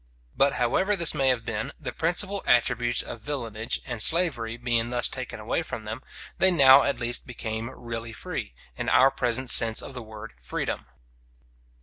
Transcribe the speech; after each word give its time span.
But 0.35 0.53
however 0.53 0.95
this 0.95 1.13
may 1.13 1.27
have 1.27 1.45
been, 1.45 1.73
the 1.79 1.91
principal 1.91 2.41
attributes 2.47 3.03
of 3.03 3.21
villanage 3.21 3.79
and 3.85 4.01
slavery 4.01 4.57
being 4.57 4.89
thus 4.89 5.07
taken 5.07 5.39
away 5.39 5.61
from 5.61 5.85
them, 5.85 6.01
they 6.39 6.49
now 6.49 6.81
at 6.85 6.99
least 6.99 7.27
became 7.27 7.69
really 7.69 8.11
free, 8.11 8.55
in 8.75 8.89
our 8.89 9.11
present 9.11 9.51
sense 9.51 9.79
of 9.79 9.93
the 9.93 10.01
word 10.01 10.33
freedom. 10.41 10.87